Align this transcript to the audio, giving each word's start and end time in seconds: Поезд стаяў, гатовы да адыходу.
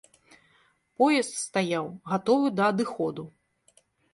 Поезд 1.01 1.33
стаяў, 1.41 1.85
гатовы 2.15 2.47
да 2.59 2.63
адыходу. 2.75 3.23